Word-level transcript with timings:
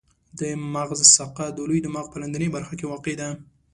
د 0.39 0.41
مغز 0.73 0.99
ساقه 1.15 1.45
د 1.53 1.57
لوی 1.69 1.79
دماغ 1.83 2.05
په 2.11 2.17
لاندنۍ 2.21 2.49
برخه 2.55 2.73
کې 2.79 2.89
واقع 2.91 3.13
ده. 3.19 3.27